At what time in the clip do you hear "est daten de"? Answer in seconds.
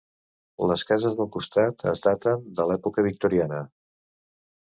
1.91-2.67